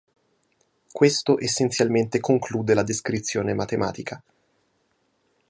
Questo 0.91 1.39
essenzialmente 1.39 2.19
conclude 2.19 2.73
la 2.73 2.81
descrizione 2.81 3.53
matematica. 3.53 4.23